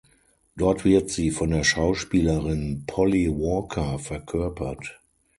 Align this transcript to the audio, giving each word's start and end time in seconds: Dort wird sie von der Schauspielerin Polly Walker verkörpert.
Dort 0.55 0.83
wird 0.83 1.11
sie 1.11 1.29
von 1.29 1.51
der 1.51 1.63
Schauspielerin 1.63 2.85
Polly 2.87 3.29
Walker 3.29 3.99
verkörpert. 3.99 4.99